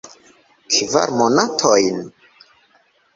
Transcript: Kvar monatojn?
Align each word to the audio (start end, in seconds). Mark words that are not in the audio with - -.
Kvar 0.75 1.09
monatojn? 1.19 1.99